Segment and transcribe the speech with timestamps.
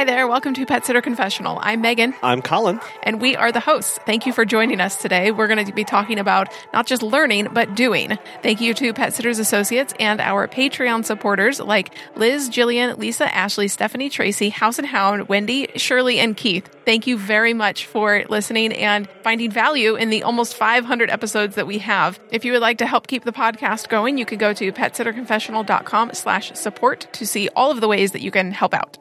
[0.00, 0.26] Hi there.
[0.26, 1.58] Welcome to Pet Sitter Confessional.
[1.60, 2.14] I'm Megan.
[2.22, 2.80] I'm Colin.
[3.02, 3.98] And we are the hosts.
[4.06, 5.30] Thank you for joining us today.
[5.30, 8.16] We're going to be talking about not just learning, but doing.
[8.42, 13.68] Thank you to Pet Sitters Associates and our Patreon supporters like Liz, Jillian, Lisa, Ashley,
[13.68, 16.66] Stephanie, Tracy, House and Hound, Wendy, Shirley, and Keith.
[16.86, 21.66] Thank you very much for listening and finding value in the almost 500 episodes that
[21.66, 22.18] we have.
[22.30, 26.14] If you would like to help keep the podcast going, you can go to petsitterconfessional.com
[26.14, 28.96] slash support to see all of the ways that you can help out.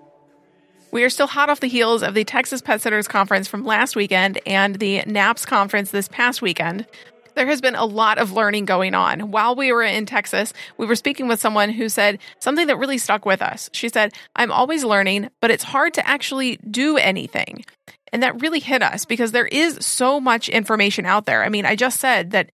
[0.91, 3.95] We are still hot off the heels of the Texas Pet Sitters Conference from last
[3.95, 6.87] weekend and the NAPS conference this past weekend.
[7.35, 9.29] There has been a lot of learning going on.
[9.29, 12.97] While we were in Texas, we were speaking with someone who said something that really
[12.97, 13.69] stuck with us.
[13.71, 17.65] She said, I'm always learning, but it's hard to actually do anything.
[18.11, 21.43] And that really hit us because there is so much information out there.
[21.43, 22.49] I mean, I just said that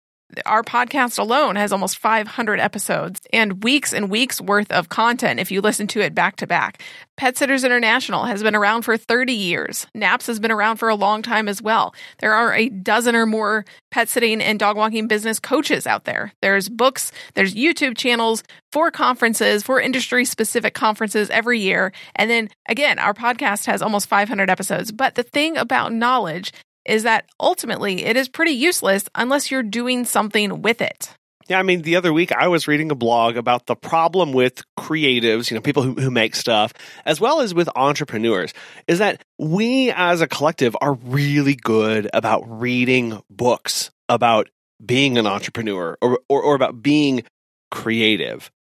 [0.47, 5.51] our podcast alone has almost 500 episodes and weeks and weeks worth of content if
[5.51, 6.83] you listen to it back to back.
[7.17, 9.87] Pet Sitters International has been around for 30 years.
[9.95, 11.95] NAPS has been around for a long time as well.
[12.19, 16.33] There are a dozen or more pet sitting and dog walking business coaches out there.
[16.43, 21.93] There's books, there's YouTube channels, for conferences, for industry specific conferences every year.
[22.17, 24.91] And then again, our podcast has almost 500 episodes.
[24.91, 26.53] But the thing about knowledge
[26.85, 31.15] is that ultimately it is pretty useless unless you're doing something with it.
[31.47, 34.63] Yeah, I mean, the other week I was reading a blog about the problem with
[34.79, 36.73] creatives, you know, people who, who make stuff,
[37.05, 38.55] as well as with entrepreneurs,
[38.89, 44.49] is that we as a collective are really good about reading books about
[44.85, 47.25] being an entrepreneur or, or, or about being
[47.71, 48.51] creative.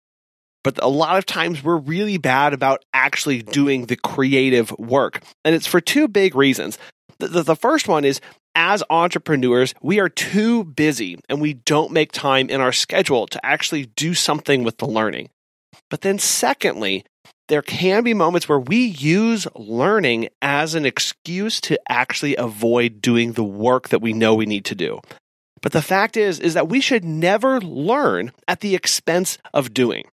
[0.62, 5.22] But a lot of times we're really bad about actually doing the creative work.
[5.44, 6.78] And it's for two big reasons.
[7.18, 8.20] The, the, first one is
[8.54, 13.44] as entrepreneurs, we are too busy and we don't make time in our schedule to
[13.44, 15.30] actually do something with the learning.
[15.90, 17.04] But then, secondly,
[17.48, 23.32] there can be moments where we use learning as an excuse to actually avoid doing
[23.32, 25.00] the work that we know we need to do.
[25.60, 30.04] But the fact is is that we should never learn at the expense of doing.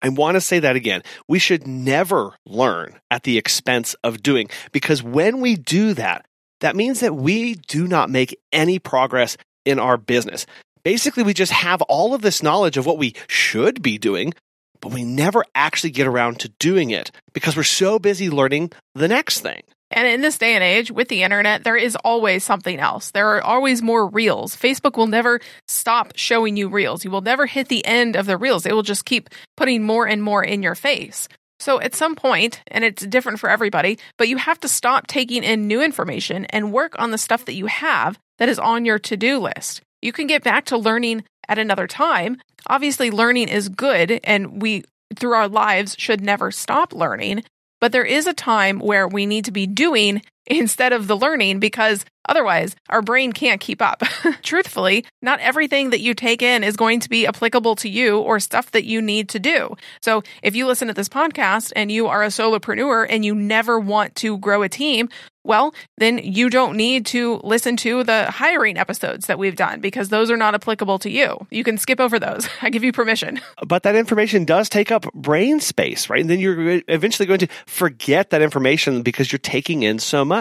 [0.00, 1.02] I want to say that again.
[1.28, 6.26] We should never learn at the expense of doing because when we do that,
[6.60, 10.46] that means that we do not make any progress in our business.
[10.84, 14.32] Basically, we just have all of this knowledge of what we should be doing,
[14.80, 19.08] but we never actually get around to doing it because we're so busy learning the
[19.08, 19.62] next thing.
[19.92, 23.10] And in this day and age, with the internet, there is always something else.
[23.10, 24.56] There are always more reels.
[24.56, 27.04] Facebook will never stop showing you reels.
[27.04, 28.66] You will never hit the end of the reels.
[28.66, 31.28] It will just keep putting more and more in your face.
[31.60, 35.44] So at some point, and it's different for everybody, but you have to stop taking
[35.44, 38.98] in new information and work on the stuff that you have that is on your
[38.98, 39.80] to do list.
[40.00, 42.38] You can get back to learning at another time.
[42.66, 44.82] Obviously, learning is good, and we,
[45.14, 47.44] through our lives, should never stop learning.
[47.82, 51.60] But there is a time where we need to be doing instead of the learning
[51.60, 54.02] because otherwise our brain can't keep up.
[54.42, 58.40] Truthfully, not everything that you take in is going to be applicable to you or
[58.40, 59.74] stuff that you need to do.
[60.02, 63.78] So if you listen to this podcast and you are a solopreneur and you never
[63.78, 65.08] want to grow a team,
[65.44, 70.08] well, then you don't need to listen to the hiring episodes that we've done because
[70.08, 71.46] those are not applicable to you.
[71.50, 72.48] You can skip over those.
[72.62, 73.40] I give you permission.
[73.66, 76.20] But that information does take up brain space, right?
[76.20, 80.31] And then you're eventually going to forget that information because you're taking in so much.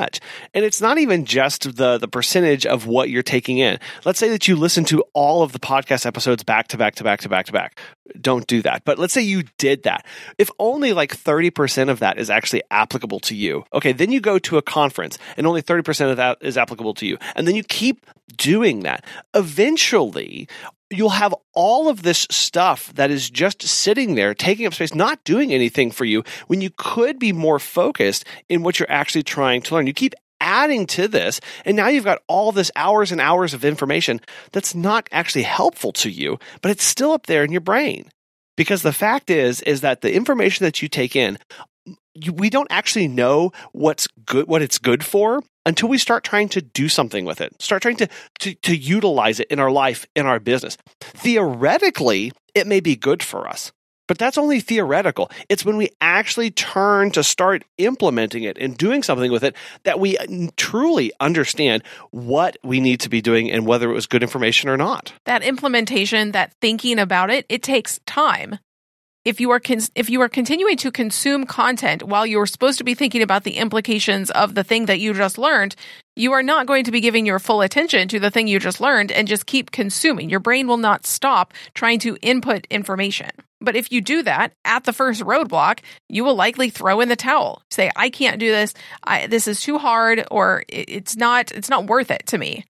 [0.53, 3.79] And it's not even just the, the percentage of what you're taking in.
[4.05, 7.03] Let's say that you listen to all of the podcast episodes back to back to
[7.03, 7.79] back to back to back.
[8.19, 8.83] Don't do that.
[8.85, 10.05] But let's say you did that.
[10.37, 14.39] If only like 30% of that is actually applicable to you, okay, then you go
[14.39, 17.17] to a conference and only 30% of that is applicable to you.
[17.35, 18.05] And then you keep
[18.37, 19.05] doing that.
[19.33, 20.47] Eventually,
[20.91, 25.23] you'll have all of this stuff that is just sitting there taking up space, not
[25.23, 29.61] doing anything for you when you could be more focused in what you're actually trying
[29.61, 29.87] to learn.
[29.87, 33.63] You keep adding to this, and now you've got all this hours and hours of
[33.63, 34.19] information
[34.51, 38.09] that's not actually helpful to you, but it's still up there in your brain.
[38.57, 41.37] Because the fact is, is that the information that you take in,
[42.33, 46.61] we don't actually know what's good, what it's good for until we start trying to
[46.61, 48.07] do something with it, start trying to,
[48.39, 50.77] to, to utilize it in our life, in our business.
[50.99, 53.71] Theoretically, it may be good for us.
[54.07, 55.31] But that's only theoretical.
[55.47, 60.01] It's when we actually turn to start implementing it and doing something with it that
[60.01, 64.21] we uh, truly understand what we need to be doing and whether it was good
[64.21, 65.13] information or not.
[65.23, 68.59] That implementation, that thinking about it, it takes time.
[69.23, 69.61] If you are
[69.93, 73.57] if you are continuing to consume content while you're supposed to be thinking about the
[73.57, 75.75] implications of the thing that you just learned,
[76.15, 78.81] you are not going to be giving your full attention to the thing you just
[78.81, 80.31] learned and just keep consuming.
[80.31, 83.29] Your brain will not stop trying to input information.
[83.59, 87.15] But if you do that at the first roadblock, you will likely throw in the
[87.15, 87.61] towel.
[87.69, 88.73] Say, I can't do this.
[89.03, 92.65] I, this is too hard or it's not it's not worth it to me.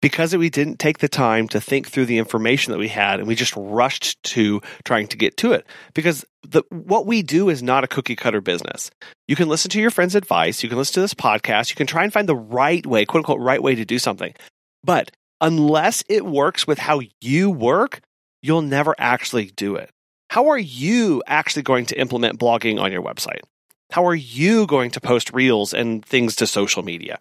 [0.00, 3.26] Because we didn't take the time to think through the information that we had and
[3.26, 5.66] we just rushed to trying to get to it.
[5.92, 8.92] Because the, what we do is not a cookie cutter business.
[9.26, 10.62] You can listen to your friend's advice.
[10.62, 11.70] You can listen to this podcast.
[11.70, 14.34] You can try and find the right way, quote unquote, right way to do something.
[14.84, 15.10] But
[15.40, 18.00] unless it works with how you work,
[18.40, 19.90] you'll never actually do it.
[20.30, 23.40] How are you actually going to implement blogging on your website?
[23.90, 27.18] How are you going to post reels and things to social media?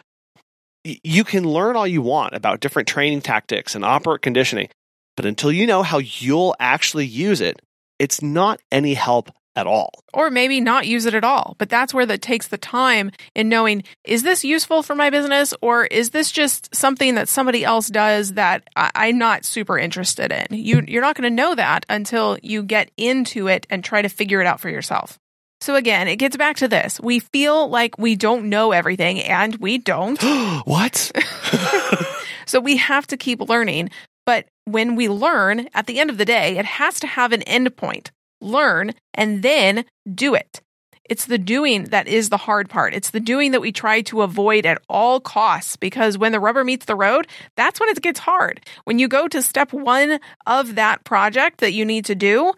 [0.84, 4.70] You can learn all you want about different training tactics and operant conditioning,
[5.16, 7.62] but until you know how you'll actually use it,
[8.00, 9.92] it's not any help at all.
[10.14, 11.56] Or maybe not use it at all.
[11.58, 15.54] But that's where that takes the time in knowing is this useful for my business
[15.62, 20.32] or is this just something that somebody else does that I, am not super interested
[20.32, 20.46] in?
[20.52, 24.10] You, you're not going to know that until you get into it and try to
[24.10, 25.18] figure it out for yourself.
[25.60, 27.00] So again, it gets back to this.
[27.00, 30.22] We feel like we don't know everything and we don't.
[30.66, 31.12] what?
[32.46, 33.90] so we have to keep learning.
[34.26, 37.42] But when we learn, at the end of the day, it has to have an
[37.44, 38.12] end point
[38.42, 40.62] learn, and then do it.
[41.10, 42.94] It's the doing that is the hard part.
[42.94, 46.64] It's the doing that we try to avoid at all costs because when the rubber
[46.66, 48.60] meets the road, that's when it gets hard.
[48.84, 52.54] When you go to step one of that project that you need to do,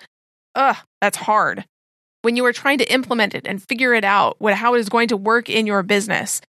[0.55, 1.65] ugh, that's hard.
[2.21, 4.89] When you are trying to implement it and figure it out, what, how it is
[4.89, 6.41] going to work in your business,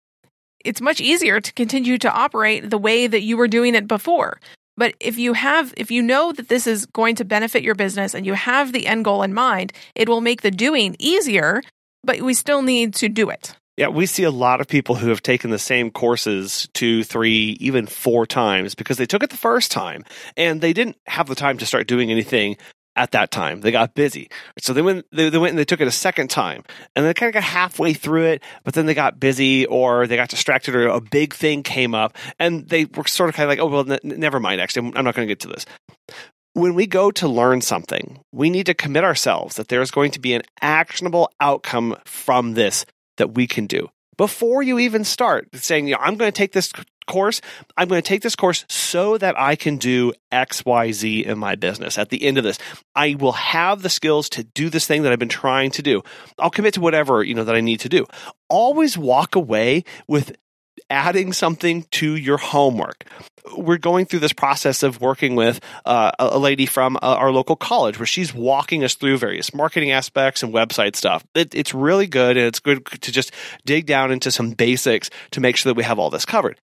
[0.65, 4.41] it's much easier to continue to operate the way that you were doing it before.
[4.79, 8.15] But if you have, if you know that this is going to benefit your business
[8.15, 11.63] and you have the end goal in mind, it will make the doing easier,
[12.05, 13.55] but we still need to do it.
[13.77, 17.57] Yeah, we see a lot of people who have taken the same courses two, three,
[17.61, 20.05] even four times because they took it the first time
[20.37, 22.57] and they didn't have the time to start doing anything
[22.99, 23.61] at that time.
[23.61, 24.29] They got busy.
[24.61, 26.65] So they went, they, they, went and they took it a second time
[26.95, 30.17] and they kind of got halfway through it, but then they got busy or they
[30.17, 33.51] got distracted or a big thing came up and they were sort of kind of
[33.51, 34.61] like, oh, well, n- never mind.
[34.61, 35.65] Actually, I'm not going to get to this.
[36.55, 40.21] When we go to learn something, we need to commit ourselves that there's going to
[40.21, 42.85] be an actionable outcome from this
[43.17, 46.53] that we can do before you even start saying, you know, I'm going to take
[46.53, 46.71] this
[47.07, 47.41] course.
[47.79, 51.97] I'm going to take this course so that I can do XYZ in my business.
[51.97, 52.59] At the end of this,
[52.95, 56.03] I will have the skills to do this thing that I've been trying to do.
[56.39, 58.07] I'll commit to whatever, you know, that I need to do.
[58.51, 60.37] Always walk away with
[60.91, 63.05] adding something to your homework.
[63.57, 67.57] We're going through this process of working with uh, a lady from uh, our local
[67.57, 71.25] college where she's walking us through various marketing aspects and website stuff.
[71.35, 73.33] It, it's really good, and it's good to just
[73.65, 76.61] dig down into some basics to make sure that we have all this covered.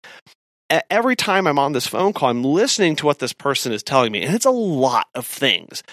[0.90, 4.12] Every time I'm on this phone call, I'm listening to what this person is telling
[4.12, 5.84] me, and it's a lot of things.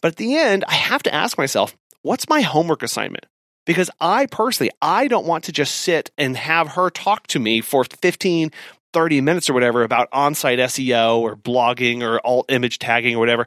[0.00, 3.26] But at the end, I have to ask myself, what's my homework assignment?
[3.66, 7.60] because I personally, I don't want to just sit and have her talk to me
[7.60, 8.50] for 15,
[8.96, 13.18] 30 minutes or whatever about on site SEO or blogging or alt image tagging or
[13.18, 13.46] whatever.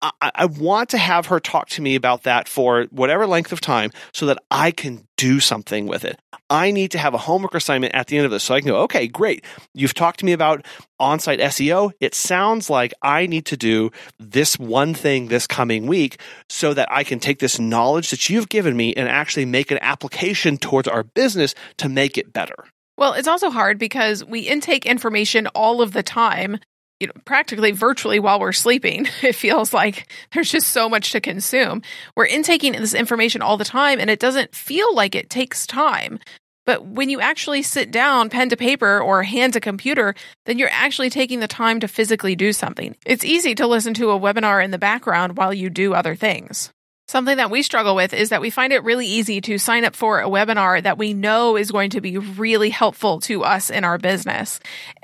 [0.00, 3.60] I, I, want to have her talk to me about that for whatever length of
[3.60, 6.20] time so that I can do something with it.
[6.48, 8.68] I need to have a homework assignment at the end of this so I can
[8.68, 9.44] go, okay, great.
[9.74, 10.64] You've talked to me about
[11.00, 11.90] on site SEO.
[11.98, 13.90] It sounds like I need to do
[14.20, 18.48] this one thing this coming week so that I can take this knowledge that you've
[18.48, 22.66] given me and actually make an application towards our business to make it better.
[22.96, 26.58] Well, it's also hard because we intake information all of the time
[27.00, 29.06] you know, practically virtually while we're sleeping.
[29.22, 31.82] It feels like there's just so much to consume.
[32.14, 36.20] We're intaking this information all the time and it doesn't feel like it takes time.
[36.64, 40.14] But when you actually sit down, pen to paper or hand to computer,
[40.46, 42.96] then you're actually taking the time to physically do something.
[43.04, 46.70] It's easy to listen to a webinar in the background while you do other things.
[47.08, 49.94] Something that we struggle with is that we find it really easy to sign up
[49.94, 53.84] for a webinar that we know is going to be really helpful to us in
[53.84, 54.58] our business,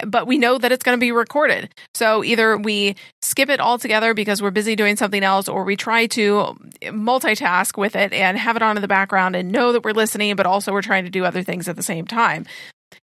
[0.05, 1.71] but we know that it's going to be recorded.
[1.95, 6.07] So either we skip it altogether because we're busy doing something else, or we try
[6.09, 9.93] to multitask with it and have it on in the background and know that we're
[9.93, 12.47] listening, but also we're trying to do other things at the same time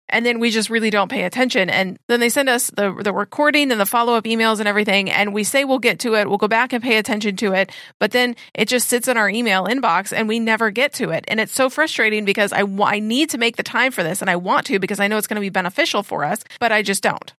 [0.10, 3.14] and then we just really don't pay attention and then they send us the the
[3.14, 6.38] recording and the follow-up emails and everything and we say we'll get to it we'll
[6.38, 9.66] go back and pay attention to it but then it just sits in our email
[9.66, 13.30] inbox and we never get to it and it's so frustrating because I I need
[13.32, 15.36] to make the time for this and I want to because I know it's going
[15.36, 17.34] to be beneficial for us but I just don't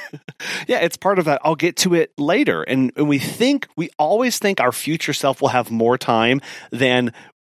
[0.66, 1.40] yeah, it's part of that.
[1.44, 2.62] I'll get to it later.
[2.62, 7.12] And, and we think, we always think our future self will have more time than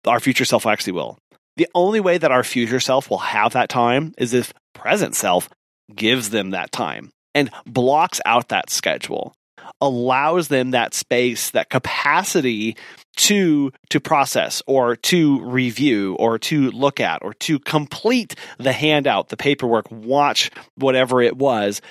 [0.05, 1.17] our future self actually will.
[1.57, 5.49] The only way that our future self will have that time is if present self
[5.93, 9.33] gives them that time and blocks out that schedule.
[9.81, 12.75] allows them that space, that capacity
[13.15, 19.29] to to process or to review or to look at or to complete the handout,
[19.29, 21.81] the paperwork, watch whatever it was.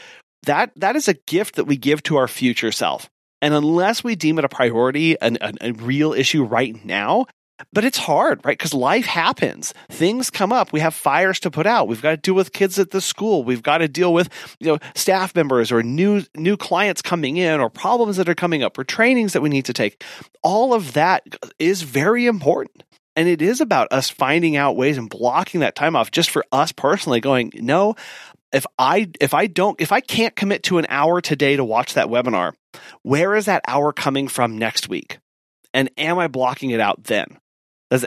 [0.44, 3.08] That that is a gift that we give to our future self.
[3.40, 7.26] And unless we deem it a priority, an, an, a real issue right now,
[7.72, 8.56] but it's hard, right?
[8.56, 9.74] Because life happens.
[9.90, 10.72] Things come up.
[10.72, 11.88] We have fires to put out.
[11.88, 13.44] We've got to deal with kids at the school.
[13.44, 14.28] We've got to deal with,
[14.60, 18.62] you know, staff members or new new clients coming in or problems that are coming
[18.62, 20.02] up or trainings that we need to take.
[20.42, 21.22] All of that
[21.58, 22.82] is very important.
[23.14, 26.44] And it is about us finding out ways and blocking that time off just for
[26.50, 27.94] us personally going, no,
[28.52, 31.94] if I if I don't if I can't commit to an hour today to watch
[31.94, 32.54] that webinar,
[33.02, 35.18] where is that hour coming from next week?
[35.74, 37.38] And am I blocking it out then?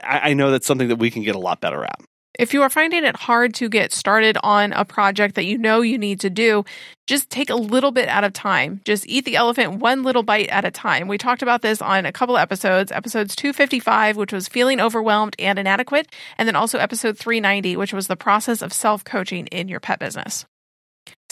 [0.03, 1.99] I know that's something that we can get a lot better at.
[2.37, 5.81] If you are finding it hard to get started on a project that you know
[5.81, 6.65] you need to do,
[7.07, 8.81] just take a little bit at a time.
[8.83, 11.07] Just eat the elephant one little bite at a time.
[11.07, 15.57] We talked about this on a couple episodes, episodes 255, which was feeling overwhelmed and
[15.57, 19.79] inadequate, and then also episode 390, which was the process of self coaching in your
[19.79, 20.45] pet business.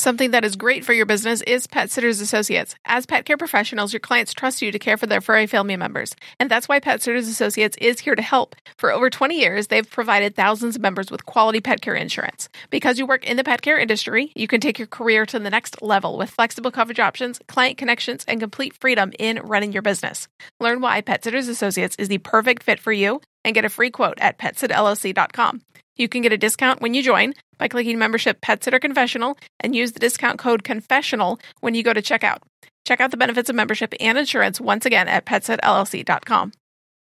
[0.03, 2.75] Something that is great for your business is Pet Sitters Associates.
[2.83, 6.13] As pet care professionals, your clients trust you to care for their furry family members.
[6.41, 8.55] And that's why Pet Sitters Associates is here to help.
[8.77, 12.49] For over 20 years, they've provided thousands of members with quality pet care insurance.
[12.69, 15.49] Because you work in the pet care industry, you can take your career to the
[15.49, 20.27] next level with flexible coverage options, client connections, and complete freedom in running your business.
[20.59, 23.89] Learn why Pet Sitters Associates is the perfect fit for you and get a free
[23.89, 25.61] quote at petsitllc.com.
[25.95, 29.75] You can get a discount when you join by clicking membership Pet Sitter Confessional and
[29.75, 32.39] use the discount code confessional when you go to checkout.
[32.85, 36.51] Check out the benefits of membership and insurance once again at petsitllc.com.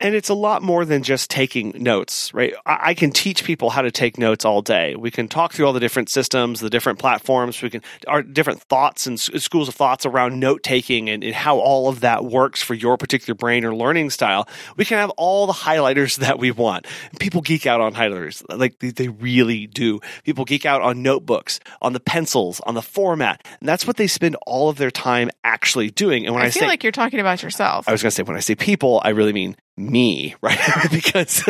[0.03, 2.53] And it's a lot more than just taking notes, right?
[2.67, 4.97] I can teach people how to take notes all day.
[4.97, 7.63] We can talk through all the different systems, the different platforms.
[7.63, 11.59] We can our different thoughts and schools of thoughts around note taking and, and how
[11.59, 14.49] all of that works for your particular brain or learning style.
[14.77, 16.87] We can have all the highlighters that we want.
[17.21, 20.01] People geek out on highlighters, like they, they really do.
[20.25, 24.09] People geek out on notebooks, on the pencils, on the format, and that's what they
[24.09, 26.27] spend all of their time actually doing.
[26.27, 28.15] And when I, I feel say, like you're talking about yourself, I was going to
[28.17, 30.59] say when I say people, I really mean me, right?
[30.91, 31.43] because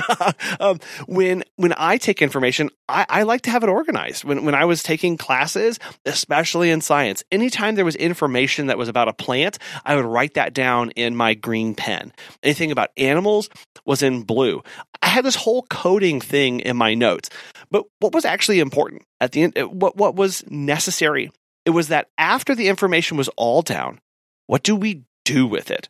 [0.61, 4.25] um, when when I take information, I, I, like to have it organized.
[4.25, 8.89] When when I was taking classes, especially in science, anytime there was information that was
[8.89, 12.13] about a plant, I would write that down in my green pen.
[12.43, 13.49] Anything about animals
[13.85, 14.63] was in blue.
[15.03, 17.29] I had this whole coding thing in my notes.
[17.71, 19.59] But what was actually important at the end?
[19.73, 21.33] What what was necessary?
[21.65, 24.01] It was that after the information was all down,
[24.47, 25.89] what do we do with it?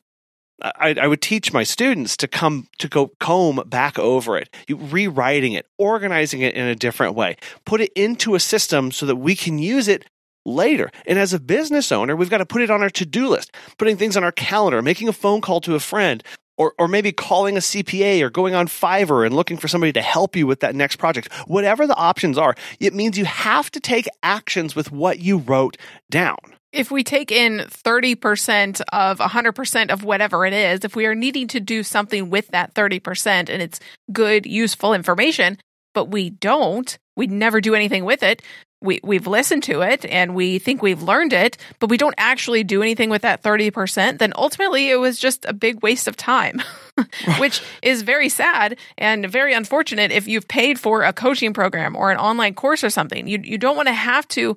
[0.63, 5.55] I, I, would teach my students to come to go comb back over it, rewriting
[5.55, 9.35] it, organizing it in a different way, put it into a system so that we
[9.35, 10.05] can use it
[10.45, 10.91] later.
[11.07, 13.55] And as a business owner, we've got to put it on our to do list,
[13.77, 16.23] putting things on our calendar, making a phone call to a friend,
[16.57, 20.03] or, or maybe calling a CPA or going on Fiverr and looking for somebody to
[20.03, 21.33] help you with that next project.
[21.47, 25.77] Whatever the options are, it means you have to take actions with what you wrote
[26.11, 26.37] down
[26.73, 31.47] if we take in 30% of 100% of whatever it is, if we are needing
[31.49, 33.79] to do something with that 30% and it's
[34.11, 35.59] good, useful information,
[35.95, 38.43] but we don't, we never do anything with it.
[38.81, 42.65] We, we've listened to it and we think we've learned it, but we don't actually
[42.65, 46.61] do anything with that 30%, then ultimately it was just a big waste of time,
[47.39, 52.11] which is very sad and very unfortunate if you've paid for a coaching program or
[52.11, 53.29] an online course or something.
[53.29, 54.57] You, you don't want to have to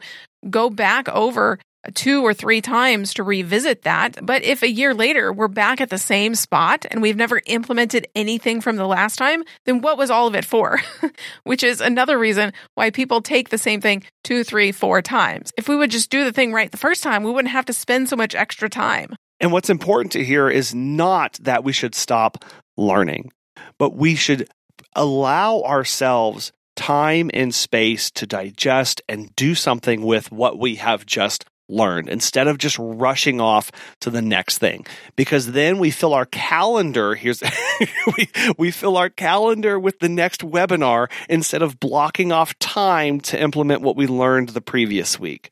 [0.49, 1.59] go back over
[1.93, 4.25] two or three times to revisit that.
[4.25, 8.07] But if a year later we're back at the same spot and we've never implemented
[8.15, 10.79] anything from the last time, then what was all of it for?
[11.43, 15.51] Which is another reason why people take the same thing two, three, four times.
[15.57, 17.73] If we would just do the thing right the first time, we wouldn't have to
[17.73, 19.15] spend so much extra time.
[19.39, 22.45] And what's important to hear is not that we should stop
[22.77, 23.31] learning,
[23.77, 24.47] but we should
[24.95, 31.45] allow ourselves time and space to digest and do something with what we have just
[31.67, 34.85] learned instead of just rushing off to the next thing.
[35.15, 37.41] Because then we fill our calendar here's
[38.17, 43.39] we, we fill our calendar with the next webinar instead of blocking off time to
[43.41, 45.51] implement what we learned the previous week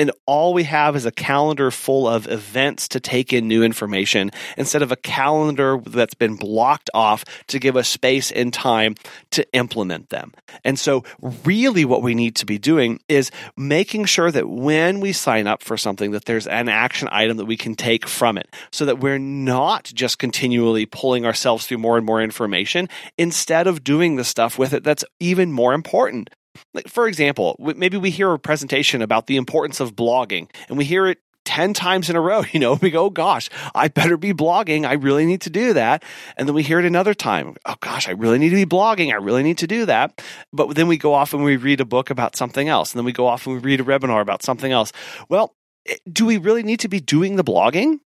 [0.00, 4.30] and all we have is a calendar full of events to take in new information
[4.56, 8.94] instead of a calendar that's been blocked off to give us space and time
[9.30, 10.32] to implement them.
[10.64, 11.04] And so,
[11.44, 15.62] really, what we need to be doing is making sure that when we sign up
[15.62, 19.00] for something, that there's an action item that we can take from it so that
[19.00, 22.88] we're not just continually pulling ourselves through more and more information
[23.18, 26.30] instead of doing the stuff with it that's even more important
[26.74, 30.84] like for example, maybe we hear a presentation about the importance of blogging and we
[30.84, 31.18] hear it
[31.50, 34.86] 10 times in a row, you know, we go, oh, gosh, I better be blogging.
[34.86, 36.04] I really need to do that.
[36.36, 37.56] And then we hear it another time.
[37.66, 39.10] Oh gosh, I really need to be blogging.
[39.12, 40.22] I really need to do that.
[40.52, 42.92] But then we go off and we read a book about something else.
[42.92, 44.92] And then we go off and we read a webinar about something else.
[45.28, 45.54] Well,
[45.88, 47.98] eh, do we really need to be doing the blogging?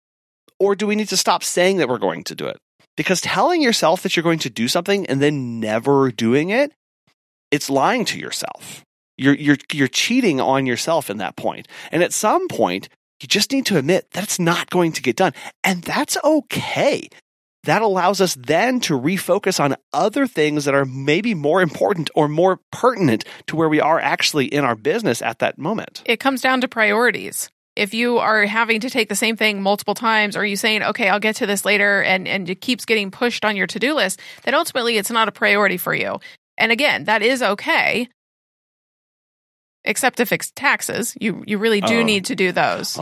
[0.58, 2.58] Or do we need to stop saying that we're going to do it?
[2.96, 6.72] Because telling yourself that you're going to do something and then never doing it,
[7.52, 8.84] it's lying to yourself.
[9.16, 11.68] You're, you're, you're cheating on yourself in that point.
[11.92, 12.88] And at some point,
[13.20, 15.32] you just need to admit that it's not going to get done.
[15.62, 17.08] And that's okay.
[17.64, 22.26] That allows us then to refocus on other things that are maybe more important or
[22.26, 26.02] more pertinent to where we are actually in our business at that moment.
[26.04, 29.94] It comes down to priorities if you are having to take the same thing multiple
[29.94, 33.10] times or you saying okay i'll get to this later and and it keeps getting
[33.10, 36.18] pushed on your to-do list then ultimately it's not a priority for you
[36.62, 38.08] and again that is okay.
[39.84, 41.16] Except to fix taxes.
[41.20, 42.04] You you really do oh.
[42.04, 42.96] need to do those.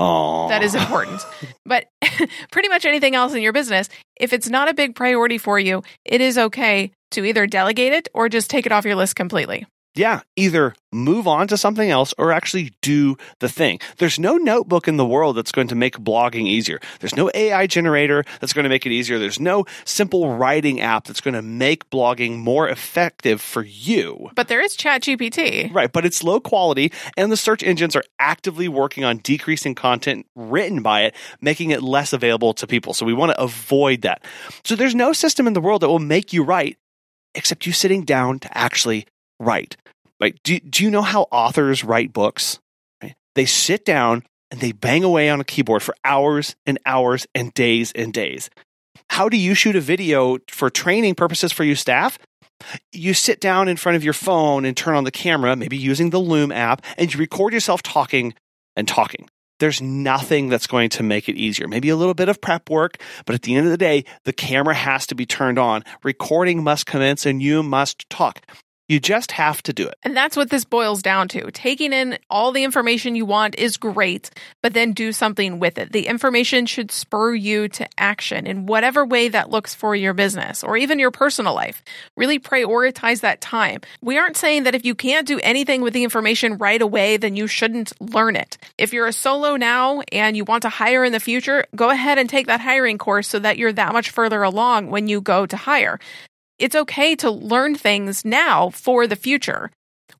[0.49, 1.21] That is important.
[1.67, 1.85] But
[2.50, 5.83] pretty much anything else in your business if it's not a big priority for you
[6.05, 9.67] it is okay to either delegate it or just take it off your list completely
[9.95, 13.81] yeah, either move on to something else or actually do the thing.
[13.99, 16.81] There's no notebook in the world that's going to make blogging easier.
[17.01, 19.19] There's no AI generator that's going to make it easier.
[19.19, 24.31] There's no simple writing app that's going to make blogging more effective for you.
[24.35, 25.73] But there is ChatGPT.
[25.75, 30.27] Right, but it's low quality and the search engines are actively working on decreasing content
[30.37, 32.95] written by it, making it less available to people.
[32.95, 34.25] So we want to avoid that.
[34.65, 36.79] So there's no system in the world that will make you write
[37.35, 39.07] except you sitting down to actually
[39.41, 39.77] write.
[40.21, 42.61] Like, do, do you know how authors write books?
[43.03, 43.15] Right?
[43.35, 47.53] They sit down and they bang away on a keyboard for hours and hours and
[47.55, 48.51] days and days.
[49.09, 52.19] How do you shoot a video for training purposes for your staff?
[52.93, 56.11] You sit down in front of your phone and turn on the camera, maybe using
[56.11, 58.35] the Loom app, and you record yourself talking
[58.77, 59.29] and talking.
[59.59, 61.69] There's nothing that's going to make it easier.
[61.69, 64.33] Maybe a little bit of prep work, but at the end of the day, the
[64.33, 65.85] camera has to be turned on.
[66.03, 68.41] Recording must commence and you must talk.
[68.91, 69.95] You just have to do it.
[70.03, 71.53] And that's what this boils down to.
[71.53, 74.31] Taking in all the information you want is great,
[74.65, 75.93] but then do something with it.
[75.93, 80.65] The information should spur you to action in whatever way that looks for your business
[80.65, 81.85] or even your personal life.
[82.17, 83.83] Really prioritize that time.
[84.03, 87.37] We aren't saying that if you can't do anything with the information right away, then
[87.37, 88.59] you shouldn't learn it.
[88.76, 92.19] If you're a solo now and you want to hire in the future, go ahead
[92.19, 95.47] and take that hiring course so that you're that much further along when you go
[95.47, 96.00] to hire
[96.61, 99.71] it's okay to learn things now for the future.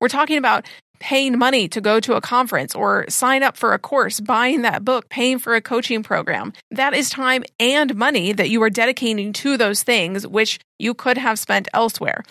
[0.01, 0.67] We're talking about
[0.99, 4.85] paying money to go to a conference or sign up for a course, buying that
[4.85, 6.53] book, paying for a coaching program.
[6.71, 11.19] That is time and money that you are dedicating to those things, which you could
[11.19, 12.23] have spent elsewhere.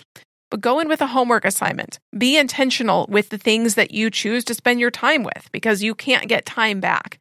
[0.51, 1.99] But go in with a homework assignment.
[2.17, 5.93] Be intentional with the things that you choose to spend your time with because you
[5.93, 7.19] can't get time back.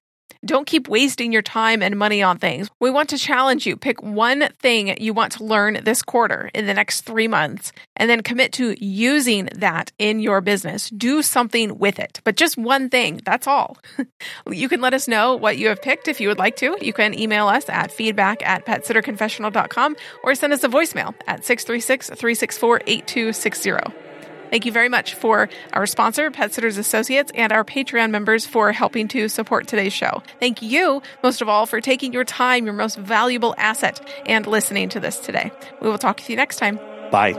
[0.49, 2.71] Don't keep wasting your time and money on things.
[2.81, 3.77] We want to challenge you.
[3.77, 8.09] Pick one thing you want to learn this quarter in the next three months, and
[8.09, 10.89] then commit to using that in your business.
[10.89, 13.21] Do something with it, but just one thing.
[13.27, 13.77] That's all.
[14.51, 16.79] you can let us know what you have picked if you would like to.
[16.81, 22.07] You can email us at feedback at petsitterconfessional.com or send us a voicemail at 636
[22.09, 24.08] 364 8260.
[24.51, 28.73] Thank you very much for our sponsor, Pet Sitters Associates, and our Patreon members for
[28.73, 30.23] helping to support today's show.
[30.41, 34.89] Thank you, most of all, for taking your time, your most valuable asset, and listening
[34.91, 35.51] to this today.
[35.81, 36.79] We will talk with you next time.
[37.11, 37.35] Bye.